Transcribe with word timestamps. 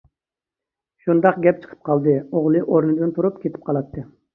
شۇنداق 1.03 1.39
گەپ 1.45 1.61
چىقىپ 1.67 1.85
قالدى 1.91 2.19
ئوغلى 2.25 2.67
ئورنىدىن 2.67 3.17
تۇرۇپ 3.19 3.43
كېتىپ 3.47 3.71
قالاتتى. 3.73 4.13